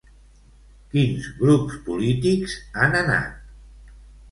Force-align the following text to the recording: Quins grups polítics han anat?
Quins 0.93 1.27
grups 1.41 1.77
polítics 1.91 2.57
han 2.83 2.99
anat? 3.05 3.97